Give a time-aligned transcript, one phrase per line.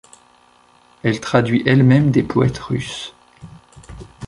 [1.03, 3.13] Elle traduit elle-même des poètes russes.